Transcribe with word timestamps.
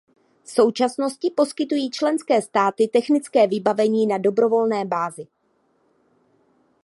V 0.43 0.49
současnosti 0.51 1.31
poskytují 1.35 1.89
členské 1.91 2.41
státy 2.41 2.87
technické 2.87 3.47
vybavení 3.47 4.07
na 4.07 4.17
dobrovolné 4.17 4.85
bázi. 4.85 5.27